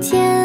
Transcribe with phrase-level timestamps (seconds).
[0.00, 0.35] 天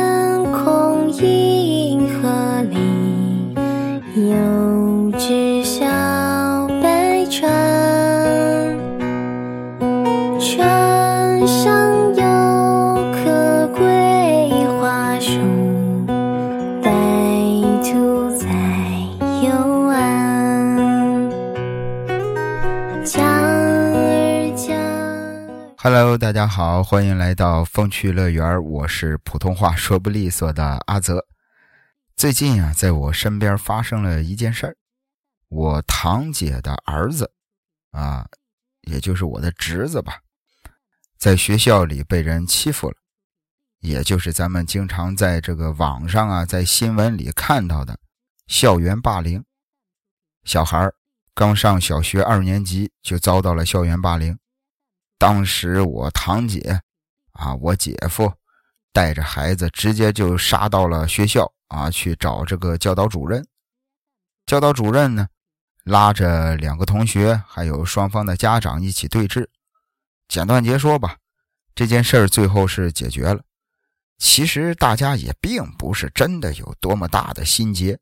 [26.22, 31.26] 大家好，欢迎来到风趣乐园，我是普通话说不利索的阿泽。
[32.16, 34.78] 最近啊，在我身边发生了一件事儿，
[35.48, 37.32] 我堂姐的儿子
[37.90, 38.28] 啊，
[38.82, 40.20] 也就是我的侄子吧，
[41.18, 42.98] 在学校里被人欺负了，
[43.80, 47.98] 也就是咱们经常在这个网上啊，在新闻里看到的
[48.46, 49.44] 校园霸凌。
[50.44, 50.88] 小孩
[51.34, 54.38] 刚上小学二年级就遭到了校园霸凌。
[55.22, 56.82] 当时我堂姐，
[57.34, 58.34] 啊，我姐夫
[58.92, 63.46] 带着孩子直接就杀到了学校啊，去找这个教导主任。
[64.48, 65.28] 教导主任呢，
[65.84, 69.46] 拉着两个同学还有双方的家长一起对峙。
[70.28, 71.18] 简短截说吧，
[71.76, 73.44] 这件事儿最后是解决了。
[74.18, 78.00] 其实大家也并不是真的有多么大的心结，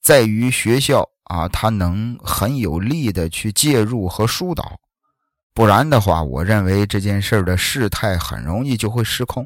[0.00, 4.80] 在于学校啊，他能很有力的去介入和疏导。
[5.58, 9.44] 不然的话，我认为这件事的事态很容易就会失控。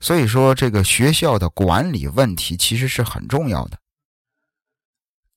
[0.00, 3.78] 所以说，这个学校的管理问题其实是很重要的。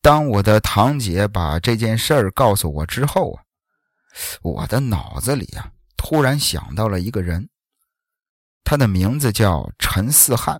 [0.02, 3.44] 当我的堂姐把这件事儿告诉我之后啊，
[4.42, 7.48] 我的脑子里啊突然想到了一个人，
[8.64, 10.60] 他的名字叫陈四汉。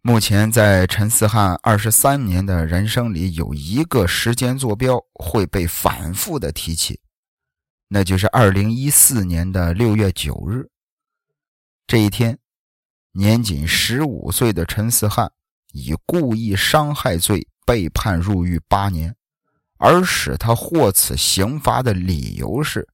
[0.00, 7.01] 目前在陈四汉二十三年的人生里，有一个时间坐标会被反复的提起。
[7.94, 10.66] 那就是二零一四年的六月九日，
[11.86, 12.38] 这一天，
[13.10, 15.30] 年仅十五岁的陈思汉
[15.72, 19.14] 以故意伤害罪被判入狱八年，
[19.76, 22.88] 而使他获此刑罚的理由是，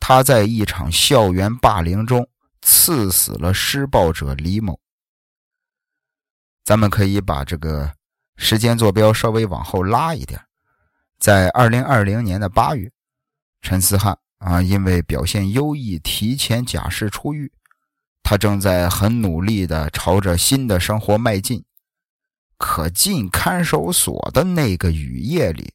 [0.00, 2.28] 他在一场校园霸凌中
[2.62, 4.76] 刺死了施暴者李某。
[6.64, 7.94] 咱们可以把这个
[8.36, 10.44] 时间坐标稍微往后拉一点，
[11.20, 12.90] 在二零二零年的八月，
[13.60, 14.18] 陈思汉。
[14.44, 17.52] 啊，因为表现优异，提前假释出狱。
[18.24, 21.64] 他正在很努力的朝着新的生活迈进，
[22.56, 25.72] 可进看守所的那个雨夜里，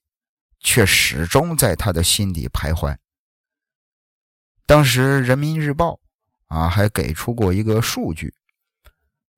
[0.60, 2.98] 却始终在他的心底徘徊。
[4.66, 6.00] 当时《人民日报》
[6.56, 8.34] 啊还给出过一个数据，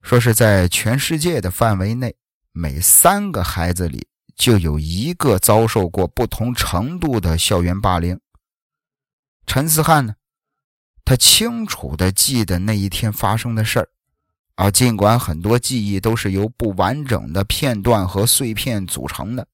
[0.01, 2.16] 说是在全世界的范围内，
[2.51, 8.19] 每三个孩子里就有一个遭受过不同程度的校园霸凌。
[9.50, 10.14] 陈思汉呢，
[11.04, 13.90] 他清楚的记得那一天发生的事儿，
[14.54, 19.48] 啊，尽管很多记忆都是由不完整的片段和碎片组成的，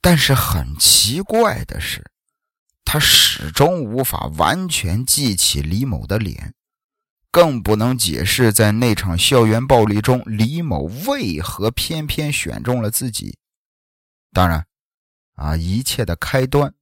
[0.00, 2.02] 但是很奇怪的是，
[2.82, 6.54] 他始终无法完全记起李某的脸，
[7.30, 13.36] 更不能解释在那场校园暴力中李某为何偏偏选中了自己。
[14.32, 14.64] 当然，
[15.34, 16.72] 啊，一切的开端。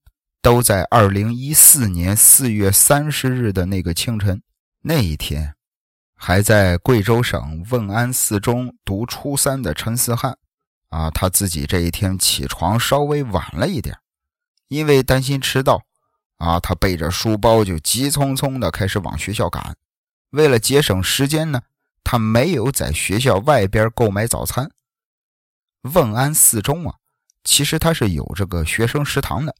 [0.40, 4.42] 都在二零一四年四月三十日的那个清晨，
[4.82, 5.54] 那一天，
[6.14, 10.38] 还在贵州省汶安四中读初三的陈思汉，
[10.90, 13.98] 啊，他自己这一天起床稍微晚了一点，
[14.68, 15.82] 因为担心迟到，
[16.38, 19.76] 啊，他背着书包就急匆匆的开始往学校赶。
[20.30, 21.62] 为了节省时间呢，
[22.04, 24.70] 他没有在学校外边购买早餐。
[25.82, 26.94] 汶安四中啊，
[27.44, 29.54] 其实它是有这个学生食堂的。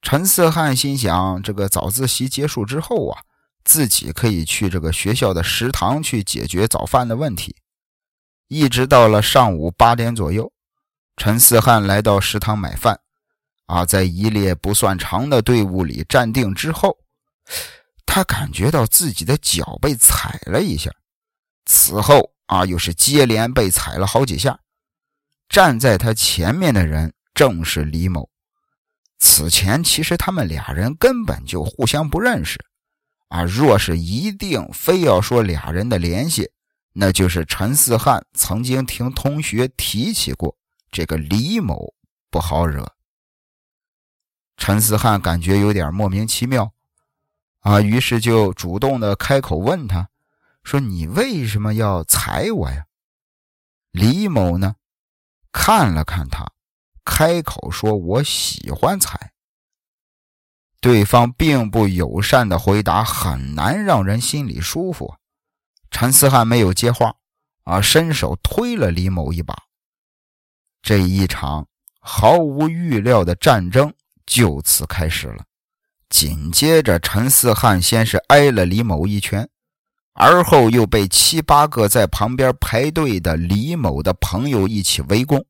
[0.00, 3.22] 陈四汉心想，这个早自习结束之后啊，
[3.64, 7.56] 自己可以去这个学校的食堂去解决早饭的问题。
[8.46, 10.50] 一直到了上午八点左右，
[11.16, 13.00] 陈四汉来到食堂买饭，
[13.66, 16.96] 啊，在一列不算长的队伍里站定之后，
[18.06, 20.90] 他感觉到自己的脚被踩了一下，
[21.66, 24.60] 此后啊，又是接连被踩了好几下。
[25.48, 28.30] 站在他前面的人正是李某。
[29.18, 32.58] 此前其实他们俩人根本就互相不认识，
[33.28, 36.50] 啊，若是一定非要说俩人的联系，
[36.92, 40.56] 那就是陈四汉曾经听同学提起过
[40.90, 41.94] 这个李某
[42.30, 42.94] 不好惹。
[44.56, 46.72] 陈四汉感觉有点莫名其妙，
[47.60, 50.08] 啊，于是就主动的开口问他，
[50.64, 52.86] 说：“你为什么要踩我呀？”
[53.92, 54.74] 李某呢，
[55.52, 56.52] 看了看他。
[57.10, 59.32] 开口说：“我喜欢踩。”
[60.78, 65.14] 对方并不友善的回答很难让人心里舒服。
[65.90, 67.14] 陈思汉没有接话，
[67.64, 69.56] 啊，伸手推了李某一把。
[70.82, 71.66] 这一场
[71.98, 73.92] 毫无预料的战争
[74.26, 75.44] 就此开始了。
[76.10, 79.48] 紧接着，陈思汉先是挨了李某一拳，
[80.12, 85.44] 而后又被七八个在旁边排队的李某的朋友一起围攻，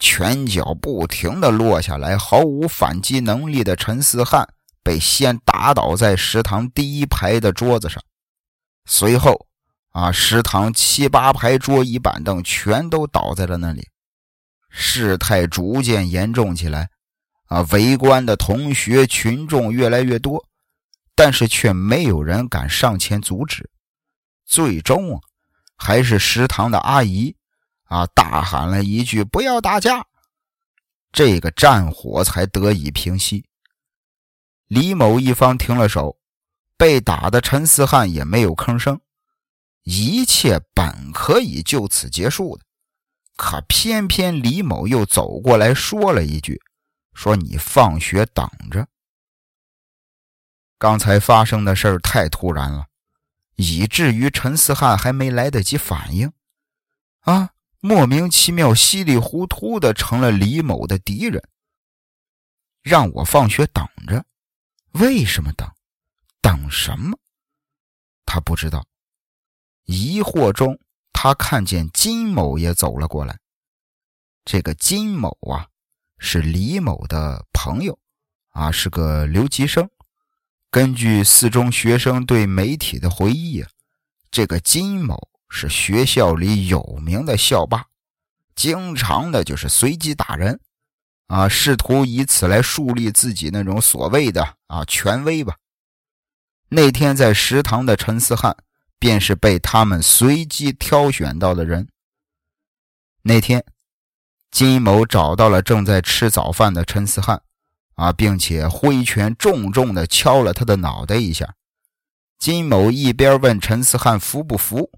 [0.00, 4.48] 拳脚不停的落下来，毫无反击能力的陈思汉
[4.82, 8.02] 被先打倒在食堂第一排的桌子上，
[8.86, 9.46] 随后，
[9.90, 13.86] 啊，食堂七八排桌椅板凳全都倒在了那里，
[14.70, 16.88] 事态逐渐严重起来。
[17.50, 17.66] 啊！
[17.72, 20.46] 围观的同学群众越来越多，
[21.16, 23.68] 但是却没有人敢上前阻止。
[24.46, 25.20] 最终啊，
[25.74, 27.34] 还是食堂的阿姨
[27.90, 30.06] 啊大喊了一句：“不要打架！”
[31.10, 33.44] 这个战火才得以平息。
[34.68, 36.18] 李某一方停了手，
[36.76, 39.00] 被打的陈思汉也没有吭声。
[39.82, 42.64] 一切本可以就此结束的，
[43.36, 46.62] 可偏偏李某又走过来说了一句。
[47.12, 48.86] 说你放学等着。
[50.78, 52.86] 刚才发生的事儿太突然了，
[53.56, 56.32] 以至于陈思汉还没来得及反应，
[57.22, 61.42] 啊，莫名其妙、稀里糊涂的成了李某的敌人。
[62.82, 64.24] 让我放学等着，
[64.92, 65.68] 为什么等？
[66.40, 67.18] 等什么？
[68.24, 68.86] 他不知道。
[69.84, 70.78] 疑惑中，
[71.12, 73.38] 他看见金某也走了过来。
[74.44, 75.66] 这个金某啊。
[76.22, 77.98] 是李某的朋友，
[78.50, 79.88] 啊，是个留级生。
[80.70, 83.70] 根据四中学生对媒体的回忆啊，
[84.30, 87.84] 这个金某是学校里有名的校霸，
[88.54, 90.58] 经常的就是随机打人，
[91.26, 95.56] 啊，试图以此来树立自己那种所谓的啊权威吧。
[96.70, 98.56] 那天在食堂的陈思汉
[98.98, 101.88] 便是被他们随机挑选到的人。
[103.22, 103.62] 那天。
[104.52, 107.40] 金某找到了正在吃早饭的陈思汉，
[107.94, 111.54] 啊，并且挥拳重重的敲了他的脑袋一下。
[112.36, 114.90] 金某一边问陈思汉服不服，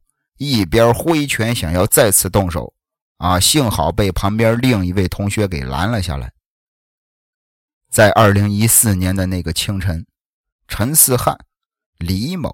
[0.51, 2.75] 一边挥拳想要再次动手，
[3.19, 6.33] 啊，幸好被旁边另一位同学给拦了下来。
[7.89, 10.07] 在二零一四年的那个清晨，
[10.67, 11.39] 陈四汉、
[11.99, 12.51] 李某、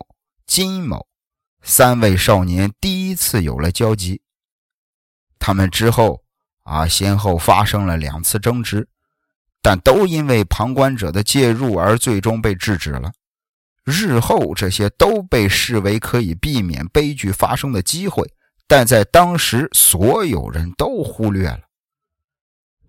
[0.47, 1.07] 金某
[1.63, 4.21] 三位少年第一次有了交集。
[5.39, 6.23] 他们之后。
[6.69, 8.87] 啊，先后发生了两次争执，
[9.63, 13.11] 但都因为旁观者的介入而最终被制止了。
[13.89, 18.31] 日后这些都被视为可以避免悲剧发生的机会，
[18.67, 21.61] 但在当时所有人都忽略了。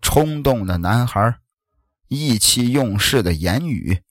[0.02, 1.38] 冲动的男孩，
[2.10, 4.02] 意气用事的言语，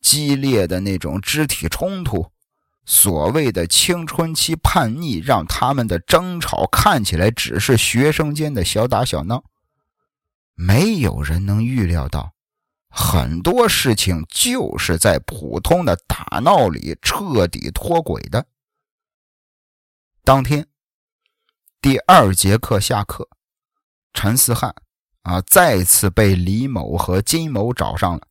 [0.00, 2.30] 激烈的那种肢体冲突。
[2.84, 9.42] 所谓的青春期叛逆，让他们的争吵看起来只是学生间的小打小闹。
[10.54, 12.35] 没有人能预料到，
[12.98, 18.46] 很多事情就是在普通的打闹里彻底脱轨的。
[20.24, 20.66] 当天
[21.80, 23.28] 第二节课下课，
[24.14, 24.74] 陈思汉
[25.22, 28.22] 啊再次被李某和金某找上了。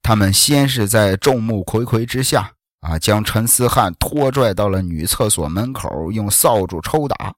[0.00, 2.54] 他们先是在众目睽睽之下。
[2.82, 2.98] 啊！
[2.98, 7.32] 将陈思汉拖拽到了女厕所门口，用扫帚抽打，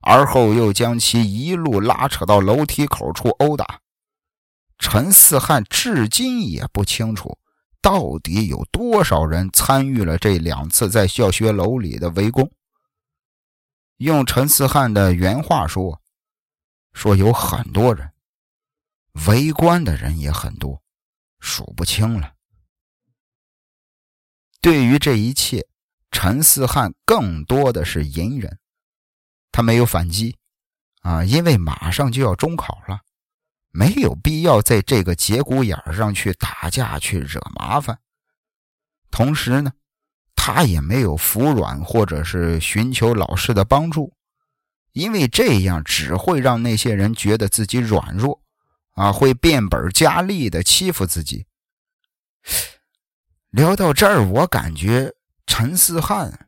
[0.00, 3.78] 而后又将其一路拉扯到楼梯口处殴打。
[4.80, 7.38] 陈四汉至今也不清楚，
[7.82, 12.50] 到底有多少人参与了这两次在教学楼里的围攻。
[13.98, 16.00] 用陈四汉的原话说
[16.94, 18.10] ：“说有很多人，
[19.26, 20.82] 围观的人也很多，
[21.38, 22.32] 数不清了。”
[24.62, 25.68] 对于这一切，
[26.10, 28.58] 陈四汉更多的是隐忍，
[29.52, 30.38] 他没有反击，
[31.02, 33.00] 啊，因为马上就要中考了，
[33.70, 37.98] 没有必要在这个节骨眼上去打架去惹麻烦。
[39.10, 39.72] 同时呢，
[40.34, 44.12] 他也没有服软或者是寻求老师的帮助，
[44.92, 48.42] 因为这样只会让那些人觉得自己软弱，
[48.92, 51.46] 啊，会变本加厉的欺负自己。
[53.50, 55.12] 聊到这儿，我感觉
[55.46, 56.46] 陈思汉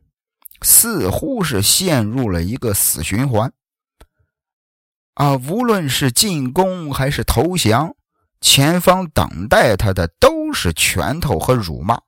[0.61, 3.53] 似乎是陷入了一个死循环。
[5.13, 7.95] 啊，无论是进攻还是投降，
[8.41, 11.99] 前方等待他的都是拳头和辱骂。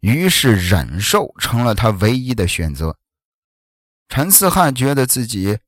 [0.00, 2.96] 于是，忍受成了他唯一的选择。
[4.08, 5.58] 陈思汉觉得自己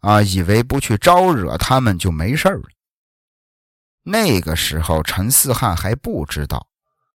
[0.00, 2.62] 啊，以为不去招惹他们就没事了。
[4.04, 6.68] 那个时候，陈思汉还不知道。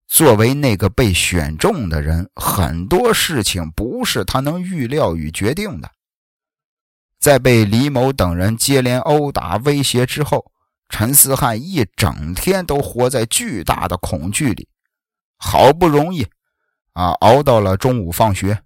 [0.08, 5.90] 作为那个被选中的人，很多事情不是他能预料与决定的。
[7.22, 10.50] 在被李某等人接连殴打威胁之后，
[10.88, 14.68] 陈思汉一整天都活在巨大的恐惧里。
[15.38, 16.26] 好不容易，
[16.94, 18.64] 啊，熬到了中午放学，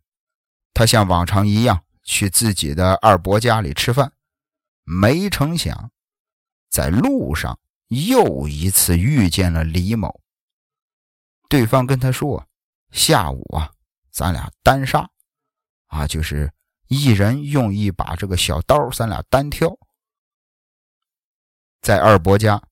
[0.72, 4.10] 他像往常一样去自己的二伯家里吃饭，
[4.84, 5.90] 没成想，
[6.70, 7.58] 在路上
[7.88, 10.22] 又一次遇见了李某。
[11.50, 12.46] 对方跟他说
[12.90, 13.70] ：“下午啊，
[14.10, 15.10] 咱俩单杀，
[15.88, 16.50] 啊，就是
[16.88, 19.76] 一人用一把这个小刀，咱俩单挑。”
[21.82, 22.62] 在二伯家，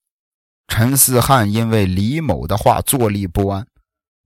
[0.67, 3.67] 陈思汉因为李某的话坐立不安，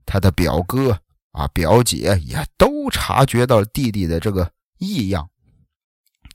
[0.06, 1.00] 他的表哥
[1.32, 5.28] 啊、表姐也都察觉到弟弟的这个异样，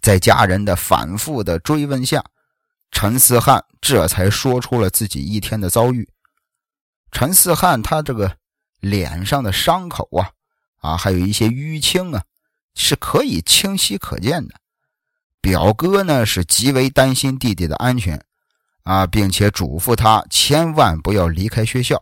[0.01, 2.23] 在家人的反复的追问下，
[2.91, 6.07] 陈思汉这才说出了自己一天的遭遇。
[7.11, 8.37] 陈四汉他这个
[8.79, 10.31] 脸上的伤口啊，
[10.79, 12.23] 啊，还有一些淤青啊，
[12.75, 14.55] 是可以清晰可见的。
[15.41, 18.23] 表哥呢是极为担心弟弟的安全
[18.83, 22.01] 啊，并且嘱咐他千万不要离开学校，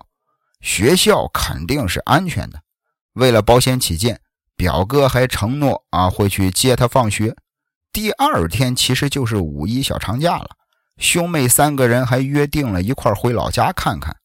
[0.61, 2.61] 学校肯定是安全的。
[3.13, 4.21] 为了保险起见，
[4.55, 7.35] 表哥还承诺啊会去接他放学。
[7.91, 10.51] 第二天其实就是五一小长假了，
[10.97, 14.15] 兄妹三个人还约定了一块回老家看看。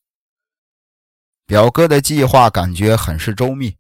[1.47, 3.77] 表哥的计划感觉很是周密，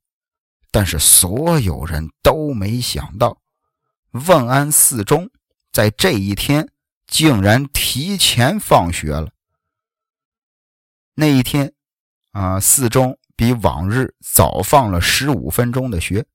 [0.77, 3.41] 但是所有人都没想到，
[4.11, 5.31] 问安四中
[5.73, 6.71] 在这一天
[7.07, 9.31] 竟然提前放学了。
[11.15, 11.73] 那一天，
[12.33, 16.27] 啊，四中比往日早放了十五分钟的学。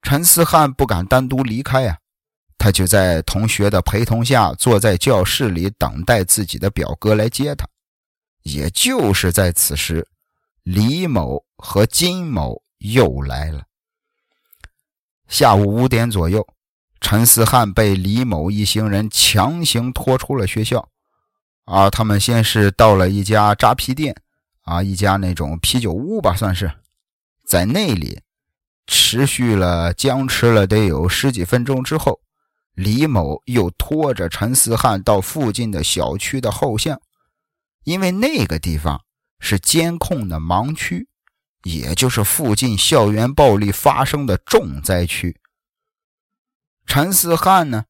[0.00, 1.98] 陈思汉不敢单独离开呀，
[2.56, 7.68] 他就在同学的陪同下，坐在教室里等待自己的表哥来接他。
[8.44, 10.08] 也就是在此时。
[10.62, 13.64] 李某和金某又来了。
[15.28, 16.46] 下午五点左右，
[17.00, 20.88] 陈思汉被李某一行人强行拖出了学校。
[21.64, 24.14] 啊，他们先是到了一家扎啤店，
[24.62, 26.72] 啊，一家那种啤酒屋吧，算是，
[27.44, 28.20] 在那里
[28.86, 32.20] 持续了僵持了得有十几分钟之后，
[32.74, 37.00] 李某又拖着陈思汉到附近的小区的后巷，
[37.84, 39.02] 因为那个地方。
[39.38, 41.08] 是监控的盲区，
[41.66, 45.36] 也就是附近校园暴力发生的重灾区。
[46.86, 47.86] 陈思汉呢？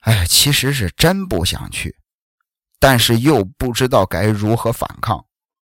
[0.00, 1.96] 哎，其实是真不想去，
[2.78, 5.24] 但是又不知道该如何反抗。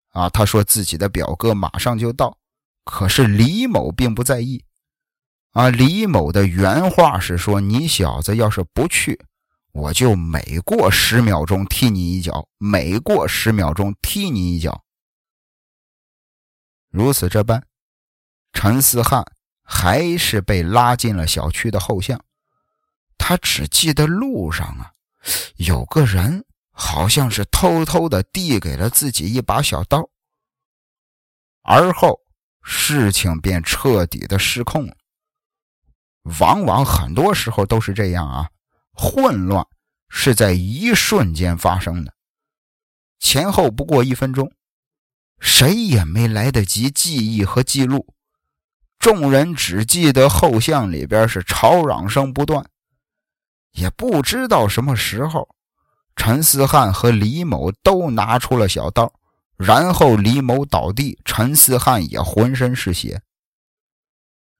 [0.09, 2.37] 啊，他说自己的表哥马上就到，
[2.83, 4.65] 可是李某并不在意。
[5.53, 9.17] 啊，李某的原话是说：“你小子要是不去。”
[9.71, 14.83] 我就每过十秒钟踢你一脚，每过十秒钟踢你一脚。
[16.91, 17.65] 如此这般，
[18.53, 19.25] 陈思汉
[19.63, 22.23] 还是被拉进了小区的后巷。
[23.17, 24.91] 他只记得路上啊，
[25.55, 30.09] 有个人好像是偷偷的递给了自己一把小刀。
[31.63, 32.19] 而后
[32.61, 34.95] 事情便彻底的失控了。
[36.39, 38.49] 往往很多时候都是这样啊。
[38.93, 39.65] 混乱
[40.09, 42.13] 是在一瞬间发生的，
[43.19, 44.51] 前后不过一分钟，
[45.41, 48.13] 谁也没来得及记忆和记录，
[48.99, 52.63] 众人只记得后巷里边是吵嚷声不断，
[53.71, 55.49] 也不知道什么时候，
[56.15, 59.11] 陈思汉和李某都拿出了小刀，
[59.57, 63.19] 然后李某倒地，陈思汉也浑身是血。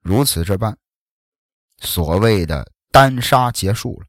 [0.02, 0.76] 如此这般，
[1.78, 4.06] 所谓的单杀结束了。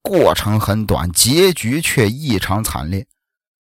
[0.00, 3.06] 过程很短，结局却异常惨烈。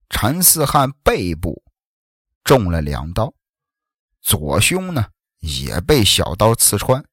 [0.08, 1.64] 陈四汉背部
[2.46, 3.34] 中了两刀，
[4.22, 5.06] 左胸呢
[5.40, 7.04] 也被小刀刺穿。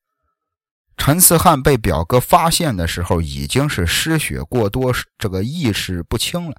[0.95, 6.55] 陈四汉被表哥发现的时候，已经是失血过多，这个意识不清了。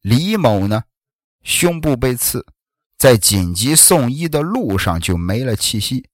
[0.00, 0.84] 李某呢，
[1.44, 2.46] 胸部被刺，
[2.96, 6.08] 在紧急送医的路上就没了气息。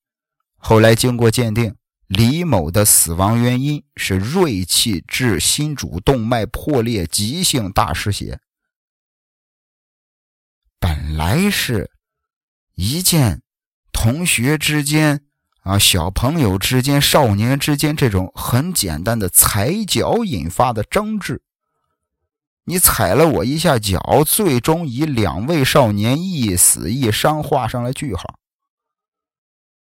[0.56, 1.74] 后来经过鉴定。
[2.08, 8.40] 李某的死亡原因是锐器致心主动脉破裂，急性大失血。
[10.98, 11.92] 本来是
[12.74, 13.40] 一件
[13.92, 15.24] 同学之间
[15.62, 21.40] 啊、小朋友之间、少年之间这种很简单的踩脚引发的争执，
[22.64, 28.24] 你踩了我一下脚，最终以两位少年一死一伤画上了句号。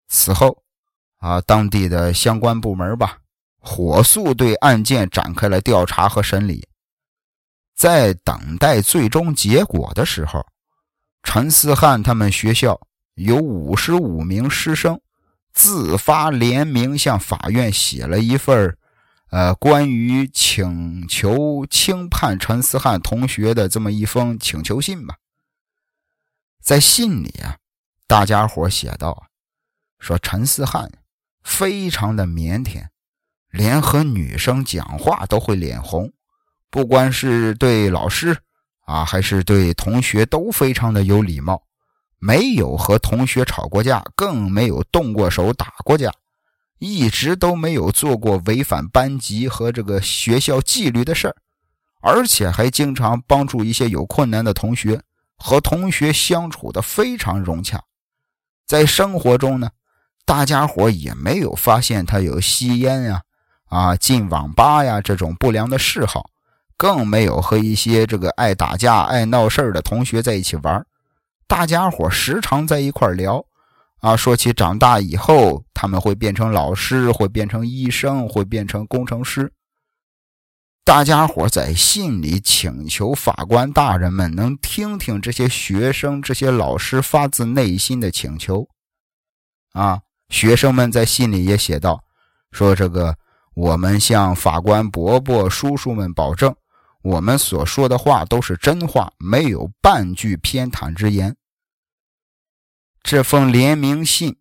[0.09, 0.61] 此后。
[1.19, 3.17] 啊，当地的相关部门吧，
[3.59, 6.67] 火速对案件展开了调查和审理。
[7.73, 10.45] 在等待最终结果的时候，
[11.25, 12.79] 陈思翰他们学校
[13.15, 15.01] 有五十五名师生
[15.51, 18.77] 自发联名向法院写了一份
[19.31, 25.15] 呃，关于请求轻判陈思翰同学的这么一封请求信吧。
[26.61, 27.57] 在信里啊，
[28.07, 29.25] 大家伙写道
[29.99, 30.89] ：“说陈思翰
[31.43, 32.85] 非常的腼腆，
[33.49, 36.13] 连和女生讲话都会脸红，
[36.69, 38.37] 不管是对老师。”
[38.85, 41.61] 啊，还是对同学都非常的有礼貌，
[42.19, 46.11] 没有和同学吵过架，更没有动过手打过架，
[46.79, 51.35] 一直都没有做过违反班级和这个学校纪律的事儿，
[52.01, 55.01] 而且还经常帮助一些有困难的同学，
[55.37, 57.81] 和同学相处的非常融洽。
[58.67, 59.69] 在生活中呢，
[60.25, 63.21] 大家伙也没有发现他有吸烟呀、
[63.69, 66.29] 啊进网吧呀这种不良的嗜好。
[66.77, 70.85] 更没有和一些这个爱打架、爱闹事的同学在一起玩
[71.47, 73.45] 大家伙时常在一块聊，
[73.99, 79.53] 啊，说起长大以后他们会变成老师，会变成医生，会变成工程师。
[80.83, 88.67] 大家伙在信里请求法官大人们能听听这些学生、这些老师发自内心的请求。
[89.73, 92.03] 啊，学生们在信里也写道
[92.51, 93.15] ：“说这个，
[93.53, 96.55] 我们向法官伯伯、叔叔们保证。”
[97.05, 101.37] 我们所说的话都是真话，没有半句偏袒之言。
[103.03, 104.39] 这封联名信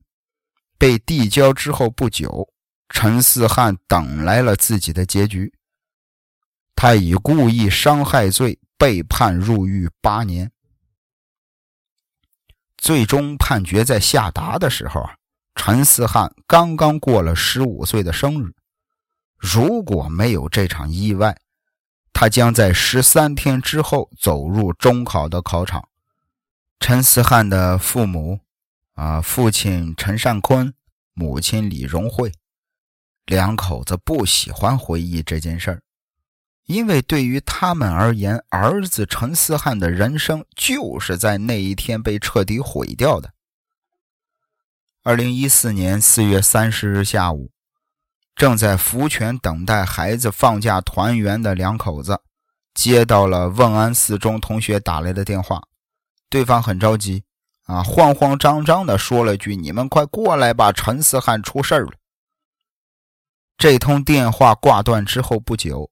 [0.78, 2.48] 被递交之后不久，
[2.88, 5.52] 陈四汉等来了自己的结局。
[6.74, 10.50] 他以故意伤害罪被判入狱八年。
[12.78, 15.06] 最终判决在下达的时候，
[15.54, 18.54] 陈四汉刚刚过了十五岁的生日。
[19.36, 21.36] 如果没有这场意外，
[22.14, 25.88] 他将在十三天之后走入中考的考场。
[26.78, 28.40] 陈思翰的父母，
[28.94, 30.72] 啊，父亲陈善坤，
[31.12, 32.32] 母亲李荣慧，
[33.26, 35.82] 两口子不喜欢回忆这件事儿，
[36.66, 43.32] 因为对于他们而言，儿子陈思翰的人生就是在那一天被彻底毁掉的。
[45.02, 47.53] 二零一四年四月三十日下午。
[48.34, 52.20] 正在福泉等待孩子放假团圆的两口子，
[52.74, 55.62] 接到了瓮安四中同学打来的电话，
[56.28, 57.22] 对方很着急，
[57.66, 61.92] 啊，慌慌张张的说了句：“你们快过来吧，陈思翰出事了。”
[63.56, 65.88] 这通电话挂断之后不久，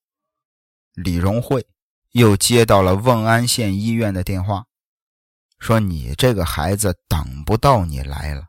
[0.94, 1.64] 李荣慧
[2.10, 4.64] 又接到了瓮安县医院的电话，
[5.60, 8.46] 说：“你这个孩子等不到你来了，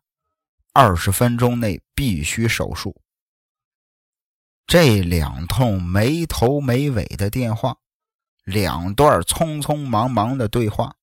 [0.73, 2.99] 二十分钟内必须手术。”
[4.65, 7.78] 这两通没头没尾的电话，
[8.43, 10.95] 两段匆匆忙忙的对话，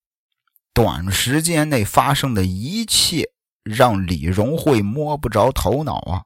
[0.72, 3.30] 短时间内发生的一切
[3.62, 6.24] 让李荣慧摸不着头脑啊！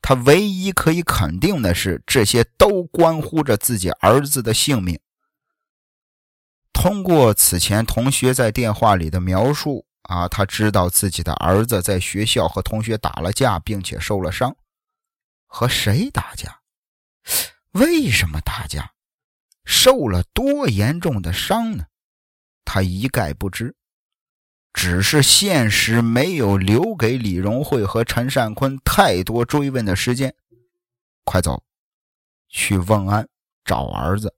[0.00, 4.98] 他唯一可以肯定的是，这些都关乎着自己儿子的性命。
[6.72, 14.56] 通过此前同学在电话里的描述啊，他知道自己的儿子在学校和同学打了架，并且受了伤。
[15.46, 16.59] 和谁打架？
[17.72, 18.92] 为什么打架？
[19.64, 21.84] 受了多严重的伤呢？
[22.64, 23.76] 他一概不知。
[24.72, 30.34] 只是现实没有留给李荣慧和陈善坤太多追问的时间。
[31.24, 31.62] 快走，
[32.48, 33.28] 去问安
[33.64, 34.34] 找儿子。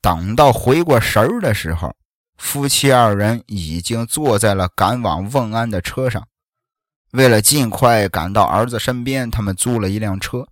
[0.00, 1.94] 等到回过神儿的时候，
[2.38, 6.26] 夫妻二人已经坐在了赶往问安的车上。
[7.12, 10.46] 为了尽快赶到儿子身边，他们租了一辆车。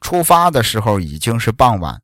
[0.00, 2.00] 出发的时候已经是傍晚，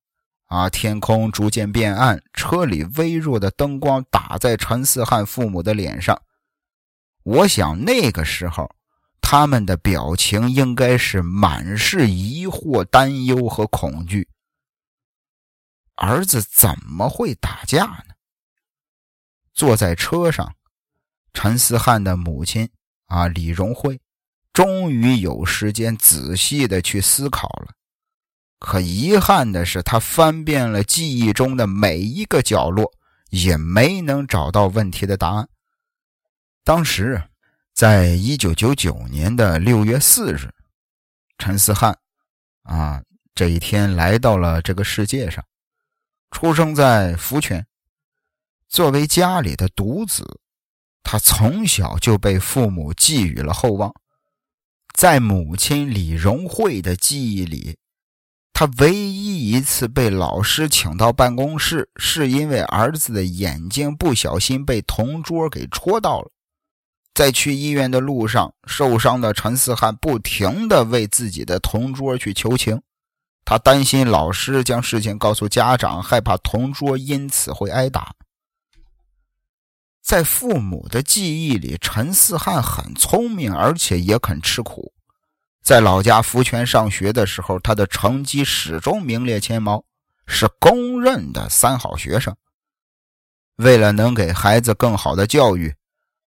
[0.46, 6.20] 啊，天空逐渐变暗，车里微弱的灯光打在陈思翰父母的脸上。
[7.22, 8.68] 我想那个时候，
[9.20, 14.28] 他们的表情应该是满是疑惑、担忧和恐惧。
[15.94, 18.14] 儿子怎么会打架呢？
[19.54, 20.54] 坐在车上，
[21.32, 22.68] 陈思翰的母亲
[23.06, 24.00] 啊，李荣慧，
[24.52, 27.68] 终于有时间仔细的去思考了。
[28.64, 32.90] 可遗憾的是，他翻遍了记忆中的每一个角落，
[33.28, 35.46] 也没能找到问题的答案。
[36.64, 37.22] 当时，
[37.74, 40.50] 在一九九九年的六月四日，
[41.36, 41.98] 陈思翰
[42.62, 43.02] 啊，
[43.34, 45.44] 这一天来到了这个世界上，
[46.30, 47.66] 出生在福泉。
[48.70, 50.40] 作为家里的独子，
[51.02, 53.92] 他从小就被父母寄予了厚望，
[54.94, 57.76] 在母亲李荣慧的记忆里。
[58.56, 66.30] 他唯一一次被老师请到办公室，是因为儿子的眼睛不小心被同桌给戳到了。
[67.12, 72.80] 在去医院的路上，受伤的陈思汉不停地为自己的同桌去求情，
[73.44, 78.14] 他担心老师将事情告诉家长，害怕同桌因此会挨打。
[80.00, 84.92] 在父母的记忆里，陈思汉很聪明，而且也肯吃苦。
[85.64, 89.82] 在老家福泉上学的时候，他的成绩始终名列前茅，
[90.26, 92.36] 是公认的三好学生。
[93.56, 95.74] 为了能给孩子更好的教育，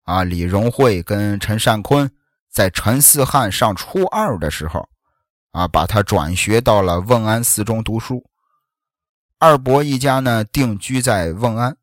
[0.03, 2.11] 啊，李荣惠跟陈善坤
[2.51, 4.87] 在陈思汉上初二的时候，
[5.51, 8.23] 啊，把他转学到了瓮安四中读书。
[9.39, 11.75] 二伯一家呢定居在瓮安，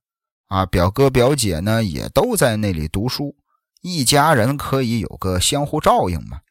[0.46, 3.34] 啊，表哥表姐呢也都在那里读书，
[3.80, 6.42] 一家人可以有个相互照应嘛。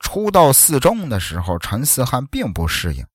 [0.00, 3.06] 初到四中的时候，陈思汉并不适应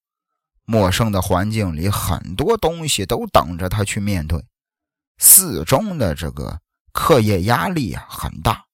[0.63, 4.41] 陌生的环境里，很多东西都等着他去面对。
[5.17, 6.59] 四中的这个
[6.93, 8.65] 课业压力啊很大，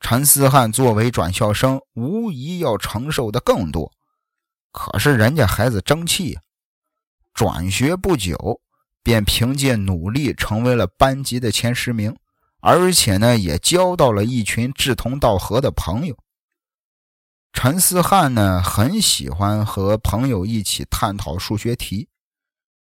[0.00, 3.90] 陈思汉作为转校生，无疑要承受的更多。
[4.72, 6.38] 可是人家孩子争气，
[7.34, 8.60] 转学不久
[9.02, 12.14] 便凭借努力成为了班级的前十名，
[12.60, 16.16] 而且呢也交到了一群志同道合的朋友。
[17.60, 22.08] 陈思汉呢，很喜欢和朋友一起探讨数学题。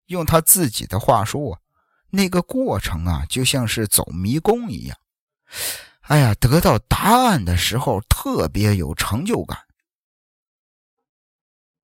[0.08, 1.62] 用他自己的话说，
[2.10, 4.98] 那个过程啊，就像是走迷宫一样。
[6.02, 9.58] 哎呀，得到答案的时候特别有成就感。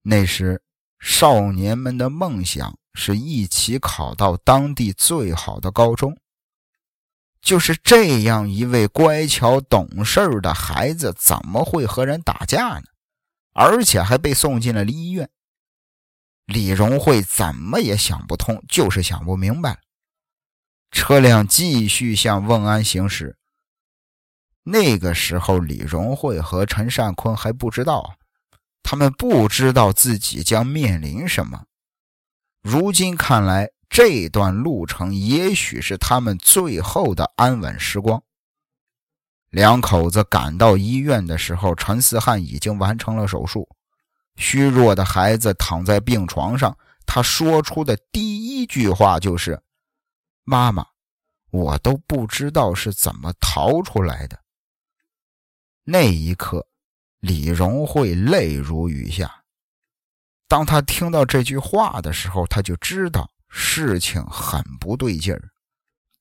[0.01, 0.61] 那时，
[0.99, 6.17] 少年们的梦想是一起考到当地最好的高中。
[7.41, 12.83] 就是这样一位乖巧懂事的孩子，怎么会和人打架呢？
[13.53, 15.29] 而且还被送进了医院。
[16.45, 19.79] 李荣慧怎么也想不通，就是想不明白。
[20.91, 23.37] 车辆继续向瓮安行驶。
[24.63, 28.15] 那个时候，李荣慧和陈善坤还不知道，
[28.83, 31.65] 他们不知道自己将面临什么。
[32.61, 33.71] 如今看来。
[33.91, 38.23] 这段路程也许是他们最后的安稳时光。
[39.49, 43.67] 两口子赶到医院的时候，陈思汉已经完成了手术。
[44.37, 46.75] 虚弱的孩子躺在病床上，
[47.05, 49.61] 他说出的第一句话就是
[50.45, 50.87] ：“妈妈，
[51.49, 54.39] 我都不知道是怎么逃出来的。”
[55.83, 56.65] 那一刻，
[57.19, 59.43] 李荣惠泪如雨下。
[60.47, 63.29] 当他听到这句话的时候，他就知道。
[63.51, 65.49] 事情很不对劲儿。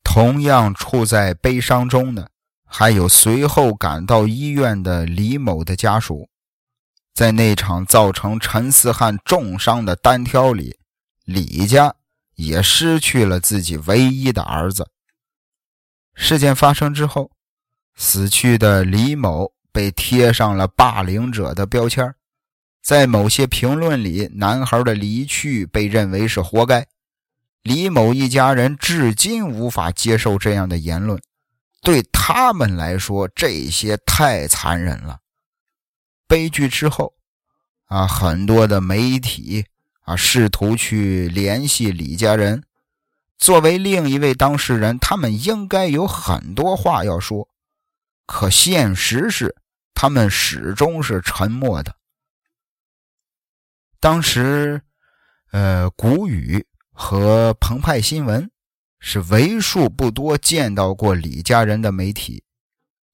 [0.03, 2.31] 同样处在悲伤中的，
[2.67, 6.29] 还有随后赶到医院的李某的家属。
[7.15, 10.79] 在那场造成陈思汉重伤的单挑里，
[11.25, 11.95] 李家
[12.35, 14.89] 也失去了自己唯一的儿子。
[16.15, 17.31] 事件发生之后，
[17.95, 22.15] 死去的李某被贴上了霸凌者的标签
[22.83, 26.87] 在某些评论里，男孩的离去被认为是活该。
[27.63, 31.21] 李某一家人至今无法接受这样的言论，
[31.83, 35.21] 对他们来说，这些太残忍了。
[36.27, 37.13] 悲剧之后，
[37.85, 39.67] 啊，很多的媒体
[40.05, 42.65] 啊试图去联系李家人。
[43.37, 47.49] 作为另一位当事人，他们应该有很多话要说，
[48.25, 49.55] 可现实是，
[49.93, 51.97] 他们始终是沉默的。
[53.99, 54.81] 当时，
[55.53, 56.67] 呃，谷雨。
[57.03, 58.51] 和澎湃新闻
[58.99, 62.45] 是为数不多见到过李家人的媒体。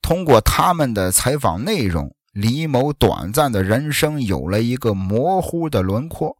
[0.03, 6.37] 通过他们的采访内容，李某短暂的人生有了一个模糊的轮廓。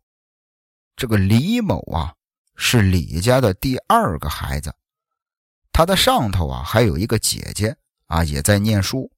[0.97, 2.15] 这个李某啊，
[2.57, 4.75] 是李家的第二个孩子，
[5.71, 7.77] 他的上头啊还有一个姐姐
[8.09, 9.09] 啊，也在念书。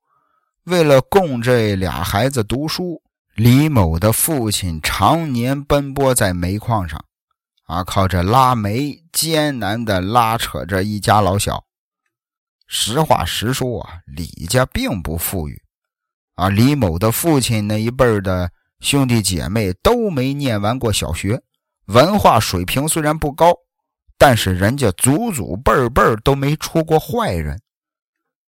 [0.65, 3.03] 为了供这俩孩子读书，
[3.35, 7.03] 李某的父亲常年奔波在煤矿上。
[7.69, 11.63] 啊，靠着拉煤艰难的拉扯着一家老小。
[12.67, 15.63] 实话实说啊，李家并不富裕。
[16.35, 18.51] 啊，李某的父亲那一辈的
[18.81, 21.43] 兄弟姐妹都没念完过小学，
[21.89, 23.53] 文化水平虽然不高，
[24.17, 27.61] 但是人家祖祖辈辈都没出过坏人。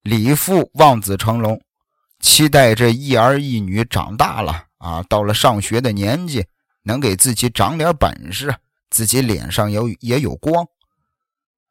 [0.02, 1.60] 李父望子成龙，
[2.18, 6.44] 期待这一儿一女长大了啊，到了上学的年纪，
[6.82, 8.52] 能给自己长点本事。
[8.94, 10.68] 自己脸上有也有光，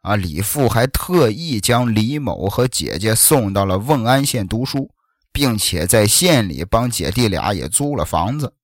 [0.01, 0.17] 啊！
[0.17, 4.93] 李父还特意将李某和姐姐送到了汶安县读书，
[5.31, 8.55] 并且在县里帮姐弟俩也租了房子。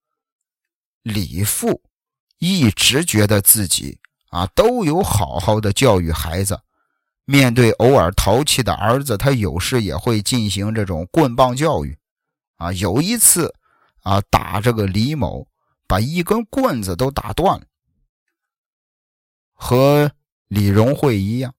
[1.03, 1.81] 李父
[2.39, 6.59] 一直觉得自己啊都有好好的教育孩子，
[7.23, 11.97] 面对偶尔淘气的儿子，他有时也会进行这种棍棒教育。
[12.57, 13.55] 啊，有一次
[14.03, 15.47] 啊打这个李某，
[15.87, 17.65] 把一根棍子都打断了。
[19.61, 20.09] 和
[20.47, 21.53] 李荣惠一样，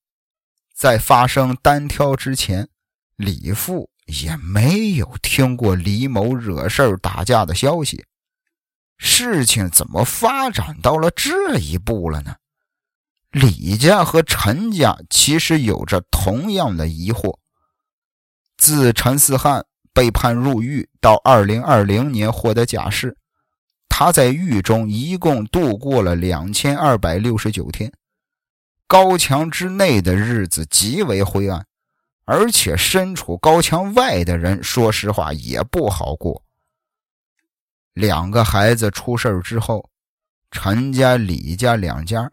[0.75, 2.67] 在发生单挑之前，
[3.17, 8.07] 李父也没有听过李某惹事打架的消息。
[8.97, 12.37] 事情怎么发展到了这一步了呢？
[13.31, 17.39] 李家和陈家其实有着同样的疑惑。
[18.57, 23.17] 自陈思汉被判入狱到二零二零年获得假释，
[24.01, 27.93] 他在狱中一共度过了两千二百六十九天，
[28.87, 31.67] 高墙之内的日子极为灰暗，
[32.25, 36.43] 而且身处高墙外的人，说实话也不好过。
[37.93, 39.87] 两个孩子出事之后，
[40.51, 42.27] 陈家、李家两家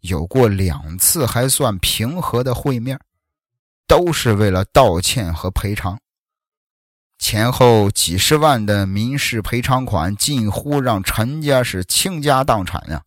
[0.00, 2.98] 有过两次还算平和的会面，
[3.86, 6.00] 都是为了道歉和赔偿。
[7.22, 13.04] 前后几十万的民事赔偿款，近乎让陈家是倾家荡产呀。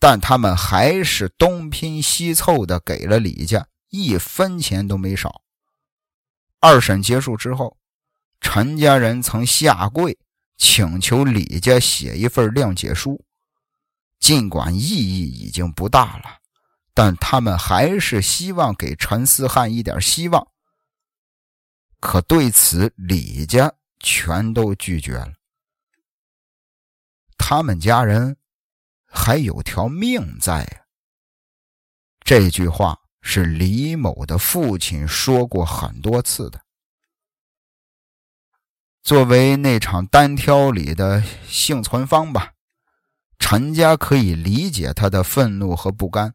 [0.00, 5.42] 但他们还是东拼西凑的给了李家，一分钱都没少。
[6.60, 7.76] 二审结束之后，
[8.40, 10.18] 陈家人曾下跪。
[10.56, 13.22] 请求李家写一份谅解书，
[14.18, 16.38] 尽管意义已经不大了，
[16.94, 20.48] 但他们还是希望给陈思汉一点希望。
[22.00, 25.32] 可对此，李家全都拒绝了。
[27.38, 28.36] 他们家人
[29.06, 30.82] 还有条命在呀。
[32.20, 36.62] 这句话是李某的父亲说过很多次的。
[39.02, 42.54] 作为那场单挑里的幸存方吧，
[43.38, 46.34] 陈家可以理解他的愤怒和不甘。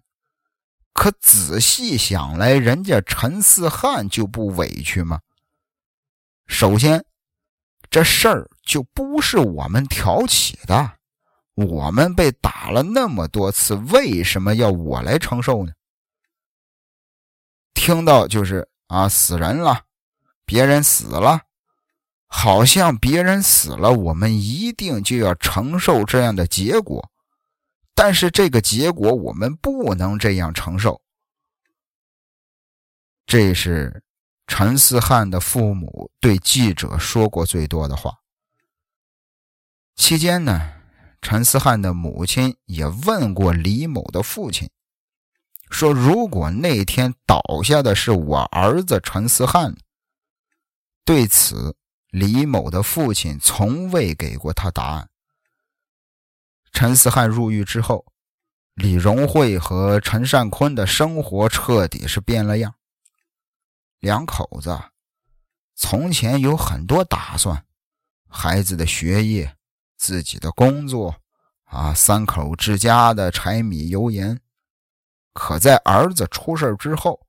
[0.93, 5.21] 可仔细想来，人家陈四汉就不委屈吗？
[6.51, 7.03] 首先，
[7.89, 10.97] 这事儿就不是我们挑起的，
[11.55, 15.71] 我们被打了那么多次，为什么要我来承受呢？
[17.73, 19.85] 听到就是啊，死人了，
[20.45, 21.41] 别人死了。
[22.27, 27.09] 好像别人死了，我们一定就要承受这样的结果，
[27.95, 31.01] 但是这个结果我们不能这样承受。
[33.25, 34.03] 这是
[34.53, 38.19] 陈思汉的父母对记者说过最多的话。
[39.95, 40.73] 期间呢，
[41.21, 44.69] 陈思汉的母亲也问过李某的父亲，
[45.69, 49.77] 说如果那天倒下的是我儿子陈思汉，
[51.05, 51.77] 对此。
[52.09, 55.09] 李某的父亲从未给过他答案。
[56.73, 58.05] 陈思汉入狱之后，
[58.73, 62.75] 李荣惠和陈善坤的生活彻底是变了样。
[64.01, 64.77] 两口子
[65.75, 67.63] 从前有很多打算，
[68.27, 69.55] 孩子的学业、
[69.97, 71.15] 自己的工作，
[71.63, 74.37] 啊，三口之家的柴米油盐。
[75.33, 77.25] 可在儿子出事之后，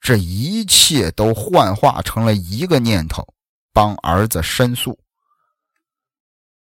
[0.00, 3.26] 这一切都幻化成了一个念头。
[3.74, 5.00] 帮儿子申诉。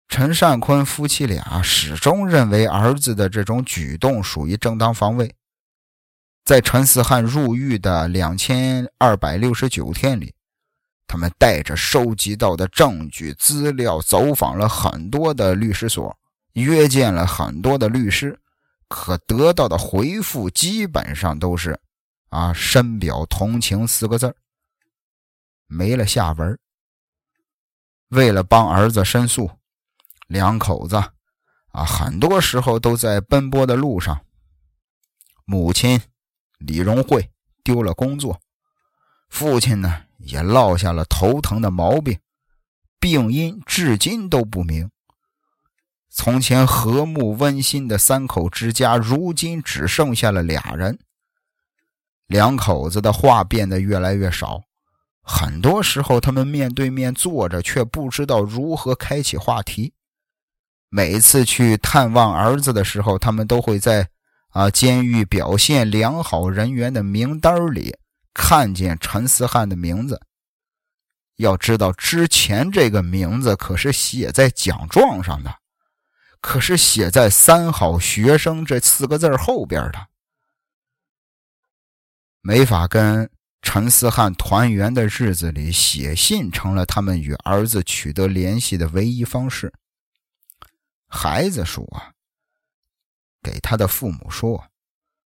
[0.08, 5.36] 陈善坤夫妻俩始终认为儿子的这种举动属于正当防卫。
[6.46, 10.34] 在陈思汉入狱的两千二百六十九天里，
[11.08, 16.18] 他们带着收集到的证据资料，走访了很多的律师所，
[16.54, 18.38] 约见了很多的律师，
[18.90, 21.80] 可得到的回复基本上都是
[22.28, 24.36] “啊，深表同情”四个字
[25.68, 26.60] 没了下文。
[28.10, 29.50] 为了帮儿子申诉，
[30.28, 30.98] 两口子
[31.72, 34.26] 啊，很多时候都在奔波的路上。
[35.46, 36.02] 母亲
[36.66, 37.30] 李荣惠
[37.64, 38.40] 丢了工作，
[39.30, 42.18] 父亲呢也落下了头疼的毛病，
[43.00, 44.90] 病因至今都不明。
[46.10, 51.00] 从前和睦温馨的三口之家，如今只剩下了俩人。
[52.28, 54.62] 两口子的话变得越来越少。
[55.22, 59.94] 很多时候，他们面对面坐着，却不知道如何开启话题。
[60.90, 64.08] 每次去探望儿子的时候，他们都会在
[64.54, 67.98] 啊监狱表现良好人员的名单里
[68.34, 70.22] 看见陈思汉的名字。
[71.36, 75.54] 要知道，之前这个名字可是写在奖状上的，
[76.40, 80.08] 可是写在“三好学生”这四个字后边的，
[82.42, 83.30] 没法跟。
[83.66, 89.74] 陈思汉团圆的日子里，写信成了他们与儿子取得联系的唯一方式。
[91.08, 92.12] 孩子说啊，
[93.44, 94.66] 给他的父母说，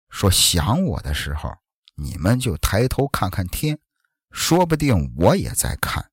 [0.10, 1.54] 说想我的时候，
[1.96, 3.78] 你们就抬头看看天，
[4.32, 6.10] 说不定我也在看。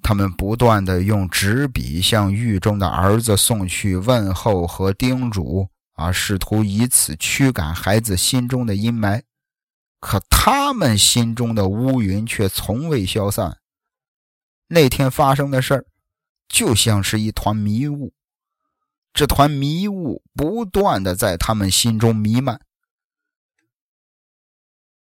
[0.00, 9.22] 他们不断的用纸笔向狱中的儿子送去问候和叮嘱啊，试图以此驱赶孩子心中的阴霾。
[10.00, 13.58] 可他们心中的乌云却从未消散。
[14.68, 15.86] 那天发生的事儿，
[16.48, 18.14] 就像是一团迷雾，
[19.18, 22.60] 这团迷雾不断的在他们心中弥漫。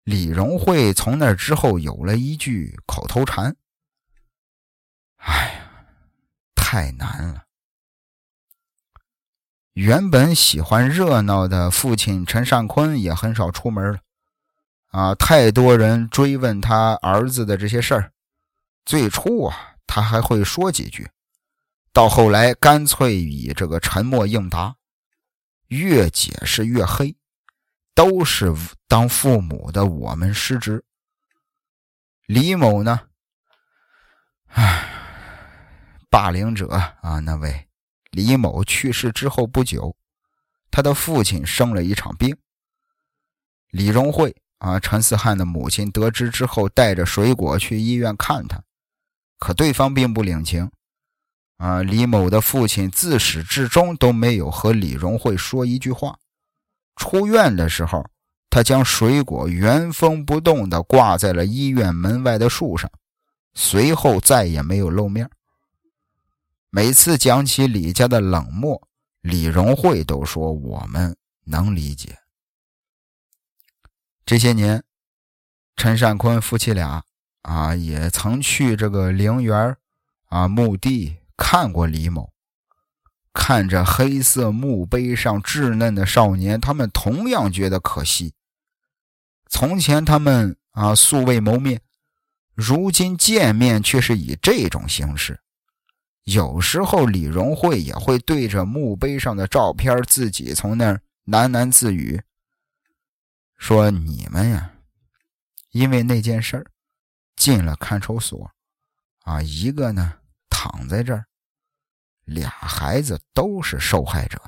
[0.04, 3.54] 李荣慧从那之后有了一句口头禅。
[5.16, 5.84] 哎呀，
[6.54, 7.44] 太难了！
[9.74, 13.98] 原本喜欢热闹的父亲陈善坤也很少出门了。
[14.92, 18.12] 啊，太多人追问他儿子的这些事儿。
[18.86, 21.10] 最初啊，他还会说几句，
[21.96, 24.76] 到后来干脆以这个沉默应答，
[25.68, 27.16] 越解释越黑，
[27.94, 28.54] 都是
[28.86, 30.84] 当父母的我们失职。
[32.26, 33.08] 李某呢？
[34.48, 34.92] 唉。
[36.10, 36.68] 霸凌者
[37.00, 37.66] 啊，那位
[38.10, 39.96] 李某去世之后不久，
[40.70, 42.36] 他的父亲生了一场病。
[43.70, 48.62] 李荣慧啊，陈思汉的母亲得知之后，带着水果去医院看他，
[49.38, 50.70] 可对方并不领情。
[51.56, 56.18] 啊，李某的父亲自始至终都没有和李荣慧说一句话。
[56.96, 58.04] 出院的时候，
[58.50, 62.90] 他将水果原封不动地挂在了医院门外的树上，
[63.54, 65.30] 随后再也没有露面。
[66.70, 68.88] 每次讲起李家的冷漠，
[69.22, 72.18] 李荣慧都说我们能理解。
[74.26, 74.84] 这些年，
[75.76, 77.02] 陈善坤夫妻俩
[77.42, 79.76] 啊，也曾去这个陵园
[80.26, 82.32] 啊墓地看过李某，
[83.32, 88.34] 看着黑色墓碑上稚嫩的少年，他们同样觉得可惜。
[89.48, 91.80] 从前他们啊素未谋面，
[92.54, 95.40] 如今见面却是以这种形式。
[96.24, 102.20] 有时候，李荣慧也会对着墓碑上的照片，自己从那儿喃喃自语，
[103.56, 104.72] 说：“你们呀，
[105.70, 106.66] 因为那件事儿
[107.36, 108.50] 进了看守所，
[109.22, 110.14] 啊，一个呢
[110.48, 111.26] 躺在这儿，
[112.24, 114.40] 俩孩子都是受害者。”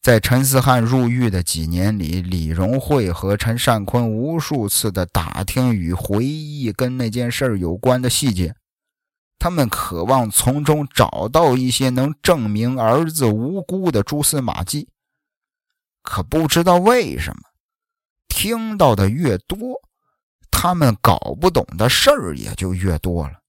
[0.00, 8.54] 在陈思汉入狱的几年里，李荣慧和陈善坤无数次的打听与回忆跟那件事有关的细节。
[9.38, 14.88] 他们渴望从中找到一些能证明儿子无辜的蛛丝马迹，
[16.02, 17.42] 可不知道为什么，
[18.28, 19.58] 听到的越多，
[20.50, 23.42] 他们搞不懂的事儿也就越多了。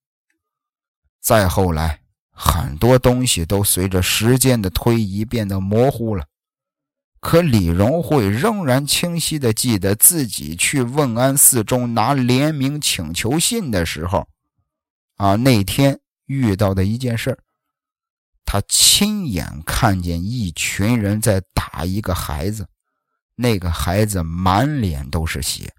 [1.21, 2.01] 再后来，
[2.31, 6.25] 很多东西都随着时间的推移变得模糊了，
[7.19, 14.27] 可李荣慧仍然清晰的记得自己去问安寺中拿联名请求信的时候。
[15.17, 17.37] 啊，那天遇到的一件事
[18.45, 22.67] 他亲眼看见一群人在打一个孩子，
[23.35, 25.73] 那个孩子满脸都是血。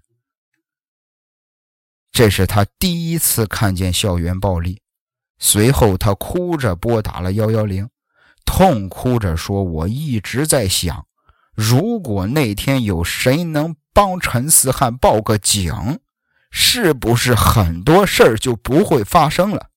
[2.11, 4.79] 这是他第一次看见校园暴力。
[5.43, 7.89] 随后，他哭着拨打了幺幺零，
[8.45, 11.07] 痛哭着说：“我一直在想，
[11.53, 15.99] 如果那天有谁能帮陈思汉报个警。”
[16.53, 19.69] 是不是很多事儿就不会发生了？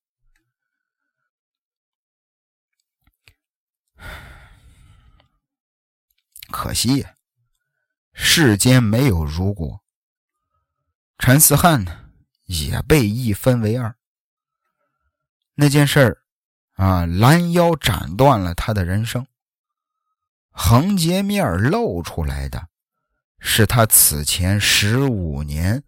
[6.50, 7.06] 可惜，
[8.12, 9.84] 世间没有如果。
[11.16, 12.10] 陈思汉呢，
[12.46, 13.94] 也被一分为二。
[15.54, 16.22] 那件事儿
[16.74, 19.26] 啊，拦腰斩断了他的人生。
[20.50, 22.68] 横截面露出来的，
[23.38, 25.84] 是他此前十五年。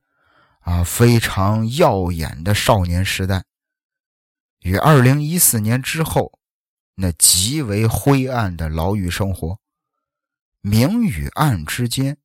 [0.60, 3.44] 啊，非常耀眼的少年时代，
[4.62, 6.40] 与二零一四年之后
[6.96, 9.60] 那极为灰暗的牢狱生活，
[10.60, 12.18] 明与暗之间，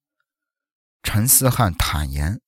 [1.04, 2.42] 陈思汉坦言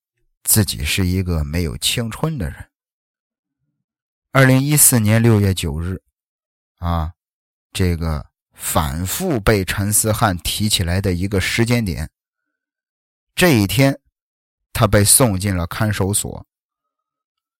[0.43, 2.71] 自己是一个没有青春的人。
[4.35, 6.01] 二零一四年六月九日，
[6.79, 7.13] 啊，
[7.71, 12.09] 这个反复被陈思汉提起来的一个时间点，
[13.35, 13.99] 这一天。
[14.73, 16.47] 他被送进了看守所。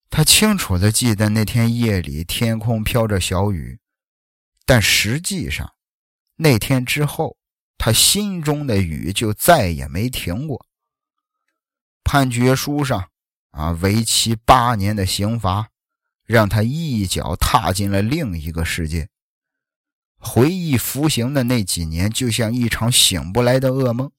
[0.10, 3.80] 他清楚的记得那天夜里天空飘着小雨，
[4.66, 5.76] 但实际上，
[6.38, 7.38] 那天之后，
[7.78, 10.66] 他心中的雨就再也没停过。
[12.04, 13.12] 判决书上，
[13.52, 15.70] 啊，为期八年的刑罚，
[16.26, 19.10] 让他一脚踏进了另一个世界。
[20.18, 24.12] 回忆服刑的那几年，就像一场醒不来的噩梦。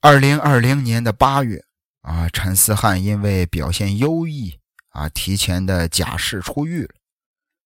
[0.00, 1.64] 二零二零年的八月，
[2.02, 4.58] 啊，陈思汉因为表现优异，
[4.90, 6.94] 啊，提前的假释出狱了。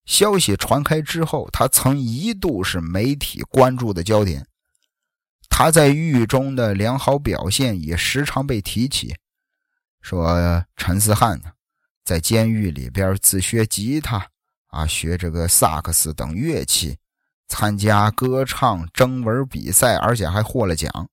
[0.05, 4.47] 消息传开之后，他曾一度是媒体关注的焦点。
[5.49, 9.15] 他在狱中的良好表现也时常被提起，
[10.01, 11.51] 说陈思汉呢，
[12.05, 14.25] 在监狱里边自学吉他，
[14.67, 16.95] 啊，学这个萨克斯等乐器，
[17.47, 21.09] 参加歌唱征文比赛，而且还获了奖。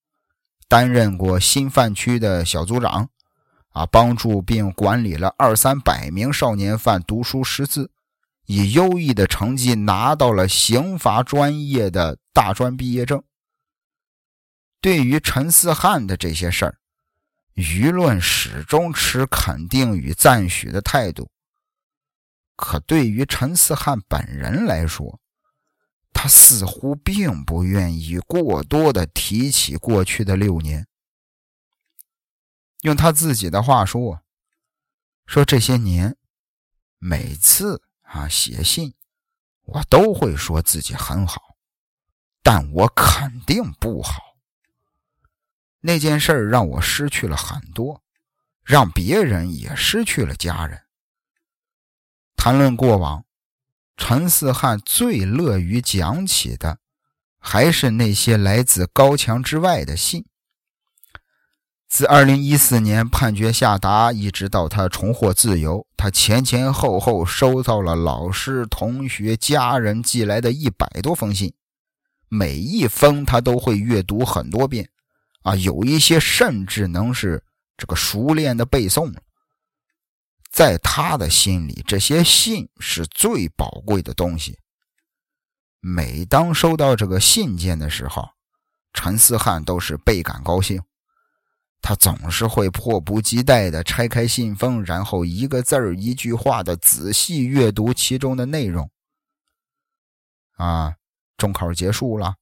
[0.68, 3.08] 担任过新饭区的小组长，
[3.70, 7.90] 啊，帮助并管理了二三百名少年犯读书识字，
[8.44, 13.22] 以优异的成绩拿到了刑罚专业的大专毕业证。
[14.82, 16.78] 对于陈思翰的这些事儿，
[17.54, 21.30] 舆论始终持肯定与赞许的态度。
[22.56, 25.20] 可对于陈思翰本人来说，
[26.12, 30.86] 他似乎并不愿意过多的提起过去的六年。
[32.82, 34.22] 用他自己的话说
[35.26, 36.16] ：“说这些年，
[36.98, 38.94] 每次啊写信，
[39.62, 41.56] 我都会说自己很好，
[42.42, 44.31] 但我肯定不好。
[45.82, 48.02] 那件事让我失去了很多，
[48.64, 50.80] 让别人也失去了家人。
[52.34, 53.24] 谈论过往。”
[53.94, 56.78] 陈四汉最乐于讲起的，
[57.38, 60.24] 还是那些来自高墙之外的信。
[61.88, 71.52] 自2014年判决下达，一直到他重获自由，他前前后后收到了老师、同学、家人寄来的一百多封信，
[72.28, 74.88] 每一封他都会阅读很多遍，
[75.42, 77.42] 啊，有一些甚至能是
[77.76, 79.14] 这个熟练的背诵。
[80.50, 84.58] 在他的心里，这些信是最宝贵的东西。
[85.80, 88.28] 每当收到这个信件的时候，
[88.92, 90.82] 陈思翰都是倍感高兴。
[91.80, 98.88] 他总是会迫不及待地拆开信封，然后一个字儿、一句话的仔细阅读其中的内容。
[100.56, 100.94] 啊，
[101.36, 102.36] 中考结束了，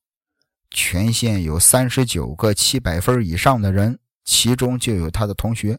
[0.70, 5.78] 全县有三十九个七百分以上的人，其中就有他的同学。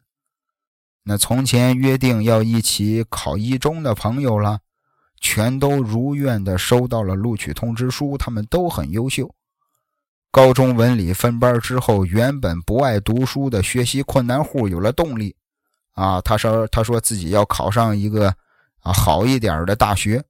[1.04, 4.60] 那从前约定要一起考一中的朋友了，
[5.20, 8.18] 全都如愿的收到了录取通知书。
[8.18, 9.34] 他们都很优秀。
[10.30, 15.36] 高中文理分班之后，原本不爱读书的学习困难户有了动力。
[15.94, 18.28] 啊，他说他说自己要考上一个
[18.80, 20.24] 啊好一点的大学。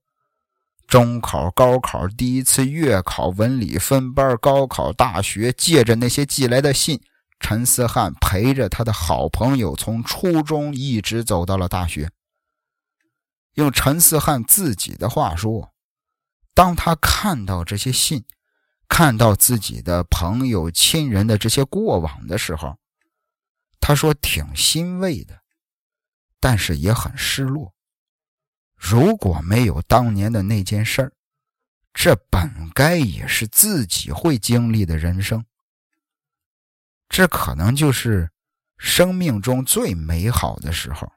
[0.91, 7.01] 中考、高考、第一次月考、文理分班、高考、大学，借着那些寄来的信。
[7.39, 12.11] 陈思翰陪着他的好朋友从初中一直走到了大学。
[13.53, 15.71] 用陈思翰自己的话说
[16.53, 18.25] ：“当他看到这些信，
[18.89, 22.75] 看到自己的朋友、亲人的这些过往的时候，
[23.79, 25.39] 他说挺欣慰的，
[26.41, 27.73] 但是也很失落。
[28.83, 31.13] 如果没有当年的那件事儿，
[31.93, 35.45] 这本该也是自己会经历的人生。”
[37.07, 38.31] 这可能就是
[38.77, 41.11] 生命中最美好的时候，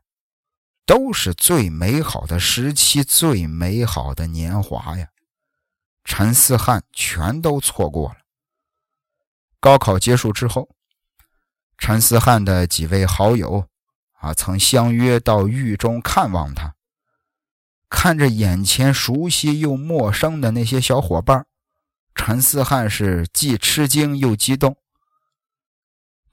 [0.84, 5.08] 都是最美好的时期，最美好的年华呀！
[6.04, 8.18] 陈思翰全都错过了。
[9.58, 10.68] 高考结束之后，
[11.78, 13.66] 陈思翰的几位好友
[14.12, 16.73] 啊，曾相约到狱中看望他。
[17.96, 21.46] 看着眼前熟悉又陌生的那些小伙伴，
[22.14, 24.76] 陈思翰是既吃惊又激动。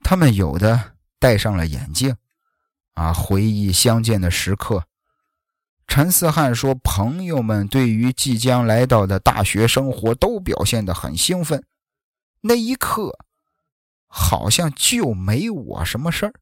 [0.00, 2.16] 他们有的戴上了眼镜，
[2.94, 4.84] 啊，回忆相见的时刻。
[5.86, 11.64] 陈思翰说：“朋友们对于即将来到的大学生活都表现得很兴奋。
[12.40, 13.16] 那一刻，
[14.08, 16.34] 好像就没我什么事儿。”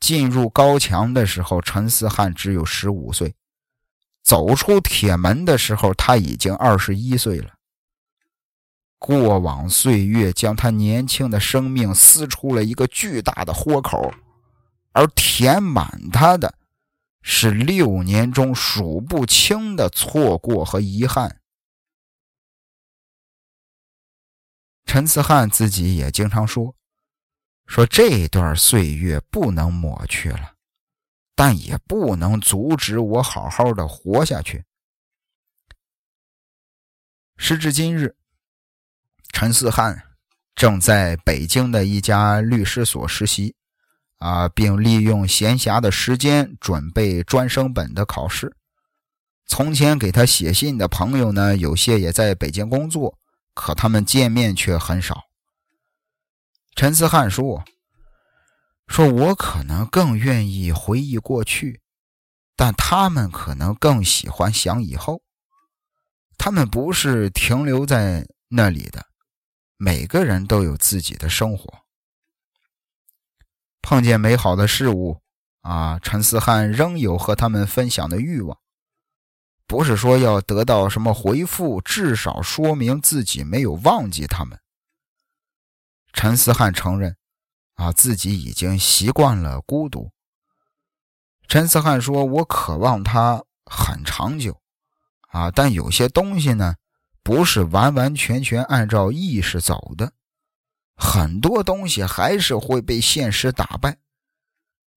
[0.00, 3.30] 进入高墙的时候，陈思翰只有十五岁；
[4.22, 7.54] 走出铁门的时候，他已经二十一岁了。
[8.98, 14.12] 过往岁月将他年轻的生命撕出了一个巨大的豁口，
[14.92, 16.54] 而填满他的，
[17.20, 21.40] 是六年中数不清的错过和遗憾。
[24.86, 26.74] 陈思翰自己也经常说
[27.66, 30.54] ：“说这段岁月不能抹去了，
[31.34, 34.64] 但也不能阻止我好好的活下去。”
[37.36, 38.16] 时至今日。
[39.28, 40.02] 陈思翰
[40.54, 43.54] 正在北京的一家律师所实习，
[44.16, 48.56] 啊，并利用闲暇的时间准备专升本的考试。
[49.44, 53.18] 从前给他写信的朋友呢，有些也在北京工作，
[53.52, 55.25] 可他们见面却很少。
[56.76, 57.64] 陈思翰说
[58.86, 61.80] ：“说我可能更愿意回忆过去，
[62.54, 65.22] 但他们可能更喜欢想以后。
[66.36, 69.06] 他们不是停留在那里的，
[69.78, 71.78] 每个人都有自己的生活。
[73.80, 75.22] 碰见美好的事物。”
[75.66, 78.56] 啊，陈思翰仍有和他们分享的欲望，
[79.66, 84.60] 不是说要得到什么回复，至少说明自己没有忘记他们。
[86.16, 87.14] 陈思翰承认，
[87.74, 90.10] 啊，自己已经习惯了孤独。
[91.46, 94.58] 陈思翰说：“我渴望它很长久，
[95.28, 96.76] 啊，但有些东西呢，
[97.22, 100.10] 不是完完全全按照意识走的，
[100.96, 103.98] 很多东西还是会被现实打败。”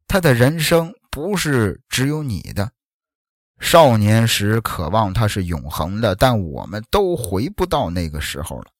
[0.07, 2.71] 他的人生不是只有你的。
[3.59, 8.71] 少年时渴望它是永恒的，但我们都回不到那个时候了。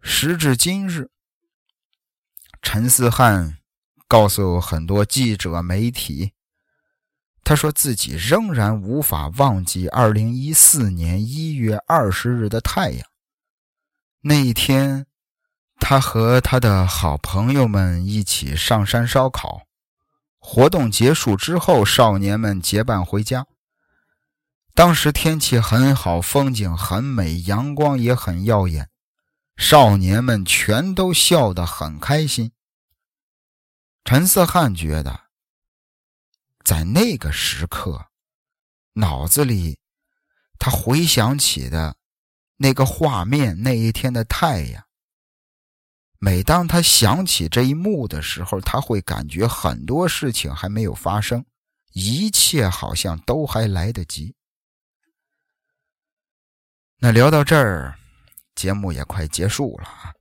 [0.00, 1.10] 时至今日，
[2.62, 3.58] 陈思翰
[4.06, 6.32] 告诉很多记者媒体，
[7.44, 13.06] 他说自己仍然无法忘记二零一四年一月二十日的太阳。
[14.22, 15.06] 那一天。
[15.80, 19.62] 他和他的好朋友们一起上山烧烤，
[20.40, 23.46] 活动结束之后，少年们结伴回家。
[24.74, 28.90] 当时天气很好，风景很美，阳光也很耀眼，
[29.58, 32.52] 少年们全都笑得很开心。
[34.04, 35.24] 陈思翰觉得，
[36.64, 38.06] 在那个时刻，
[38.94, 39.78] 脑子里
[40.60, 41.96] 他回想起的
[42.58, 44.84] 那个画面，那一天的太阳。
[46.20, 51.44] 每当他想起这一幕的时候，他会感觉很多事情还没有发生，
[51.92, 54.36] 一切好像都还来得及。
[56.98, 57.98] 那聊到这儿，
[58.58, 60.12] 节目也快结束了啊。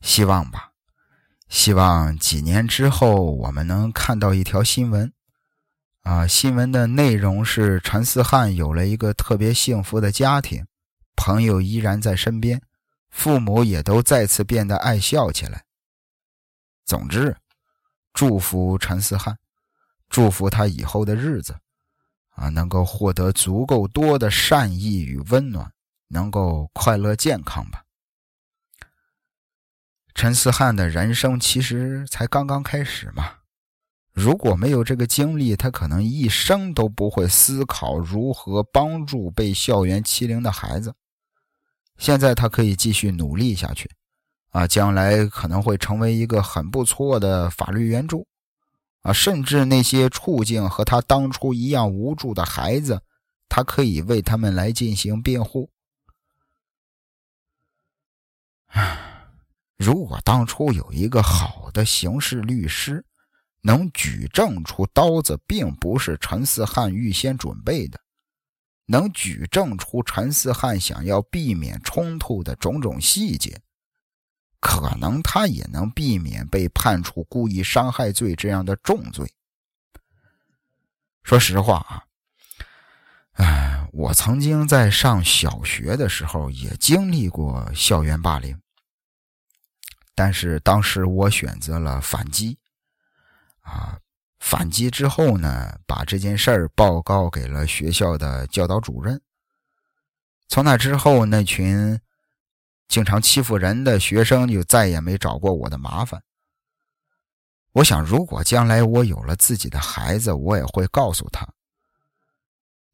[0.00, 0.70] 希望吧，
[1.48, 5.12] 希望几年之后我们能看到一条新闻，
[6.02, 10.64] 啊，新闻的内容是陈思翰有了一个特别幸福的家庭，
[11.16, 12.62] 朋友依然在身边。
[13.10, 15.64] 父母也都再次变得爱笑起来。
[16.86, 17.36] 总之，
[18.14, 19.36] 祝福陈思翰，
[20.08, 21.58] 祝福他以后的日子，
[22.30, 25.70] 啊，能够获得足够多的善意与温暖，
[26.12, 27.84] 能够快乐健康吧。
[30.14, 33.38] 陈思翰的人生其实才刚刚开始嘛，
[34.12, 40.94] 如果没有这个经历，他可能一生都不会思考如何帮助被校园欺凌的孩子。
[41.96, 43.90] 现在他可以继续努力下去，
[44.50, 48.26] 啊，将来可能会成为一个很不错的法律援助，
[49.00, 53.00] 啊，甚至那些处境和他当初一样无助的孩子，
[53.48, 55.70] 他可以为他们来进行辩护。
[58.61, 58.61] 唉，
[59.76, 63.04] 如果当初有一个好的刑事律师，
[63.60, 68.00] 能举证出刀子并不是陈思翰预先准备的。
[68.86, 73.60] 能举证出陈思翰想要避免冲突的种种细节，
[74.60, 79.32] 可能他也能避免被判处故意伤害罪这样的重罪。
[81.22, 82.04] 说实话啊，
[83.34, 88.60] 哎，我曾经在上小学的时候也经历过校园霸凌，
[90.14, 92.58] 但是当时我选择了反击，
[93.60, 93.98] 啊。
[94.44, 99.22] 反击之后呢，把这件事儿报告给了学校的教导主任。
[100.48, 102.00] 从那之后，那群
[102.88, 106.20] 经常欺负人的学生就再也没找过我的麻烦。
[107.70, 111.48] 我想，如果将来我有了自己的孩子，我也会告诉他，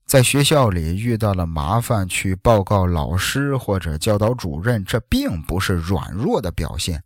[0.05, 7.03] 在学校里遇到了麻烦，去报告老师或者教导主任，这并不是软弱的表现。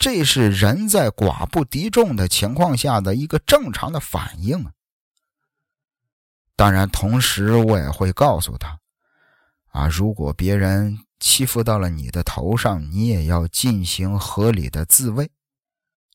[0.00, 4.72] 这是人在寡不敌众的情况下的一个正常的反应！
[6.56, 8.80] 当然，同时我也会告诉他，
[9.68, 15.30] 啊，如果别人欺负到了你的头上，你也要进行合理的自卫，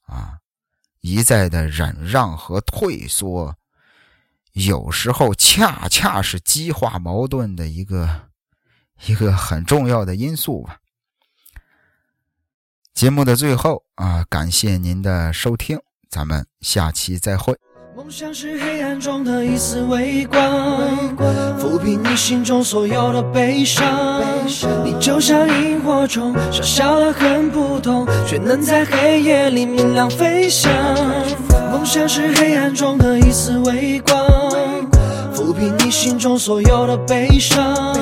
[0.08, 0.40] 啊，
[1.02, 3.56] 一再的忍让和退缩，
[4.54, 8.30] 有时候恰恰是激化矛盾的一个
[9.06, 10.80] 一个很重要的因素吧。
[12.96, 15.78] 节目的最后啊，感谢您的收听，
[16.10, 17.54] 咱们下期再会。
[17.94, 20.40] 梦想是黑暗中的一丝微光，
[21.60, 24.24] 抚平你心中所有的悲伤。
[24.86, 30.72] 你就像萤火虫，小小的很普通，却能在黑夜里明亮飞翔。
[31.70, 34.26] 梦想是黑暗中的一丝微光。
[35.34, 37.94] 抚平你心中所有的悲伤。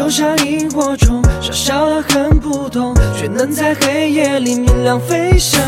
[0.00, 5.60] 就像萤火虫，小小的很普通，却能在黑夜里明亮飞翔。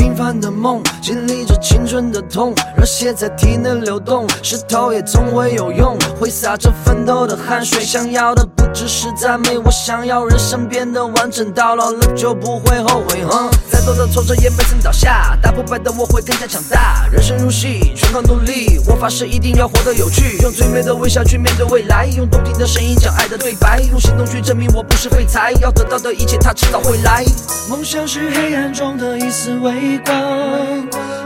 [0.00, 7.84] 平凡的梦，经历着青春的痛，热血在体内流动，石头也总会有用，挥洒着奋斗的汗水。
[7.84, 13.22] 想要的不只是赞美，我想要人生变得完整，到老了就不会后悔。
[13.26, 17.06] 哼，再多的挫折也没曾倒下，打不败的我会更加强大。
[17.12, 27.22] 人生如戏，全靠努力，我发誓一定要活得有趣，用最美的微笑去面对未来，用动听的声音讲爱的对白，用行动去证明我不是废材，要得到的一切它迟早会来。
[27.68, 30.14] 梦想是黑暗中的一丝微光，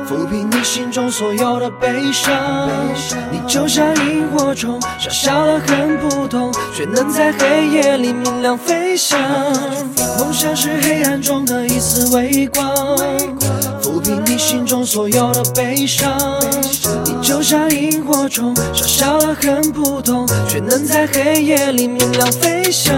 [0.09, 2.69] 抚平你心中所有的悲伤。
[3.31, 9.19] 你就像萤火虫，小小的很普通，却能在黑夜里明亮飞翔。
[10.19, 12.75] 梦想是黑暗中的一丝微光，
[13.83, 16.13] 抚平你心中所有的悲伤。
[17.05, 22.95] 你就像萤火虫，小小的很普通，却能在黑夜里明亮飞翔。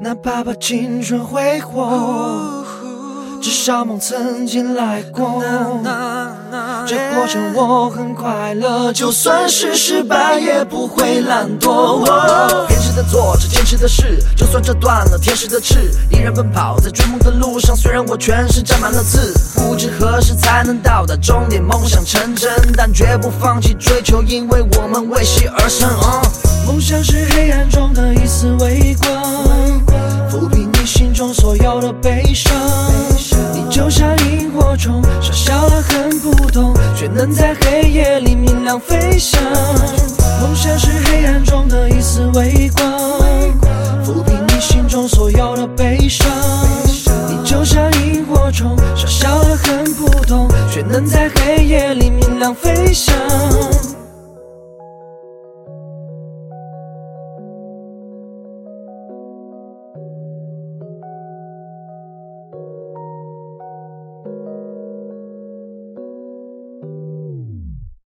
[0.00, 2.57] 哪怕把青春挥霍，
[3.40, 5.42] 至少梦曾经来过。
[6.86, 12.04] 这过程我很快乐，就算是失败也不会懒惰。
[12.68, 17.76] 坚持的做着坚持的事，就算折断了天使的翅，依然奔跑在追梦的路上。
[17.76, 25.88] 虽然我全身沾满了刺，不知何时才能到达终点，梦想成真，但绝不放弃追求，因为我们为戏而生。
[26.66, 29.10] 梦想是黑暗中的一丝微光，
[30.30, 32.52] 抚平你心中所有的悲伤。
[33.78, 39.40] 就像萤火虫，小小的很普通，却能在黑夜里明亮飞翔。
[40.42, 42.84] 梦想是黑暗中的一丝微光，
[44.04, 46.28] 抚平你心中所有的悲伤。
[47.28, 53.14] 你就像萤火虫，小小的很普通，却能在黑夜里明亮飞翔。